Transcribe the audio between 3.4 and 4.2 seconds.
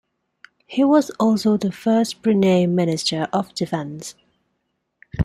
Defence.